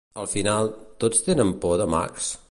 [0.21, 0.69] Al final,
[1.03, 2.33] tots tenen por de Max?